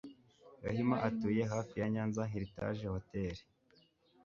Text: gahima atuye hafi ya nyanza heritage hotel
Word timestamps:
gahima 0.63 0.95
atuye 1.07 1.41
hafi 1.51 1.73
ya 1.81 1.87
nyanza 1.93 2.29
heritage 2.33 2.83
hotel 2.93 3.35